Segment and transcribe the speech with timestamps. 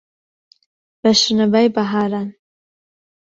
[1.01, 2.27] بە شنەبای بەهاران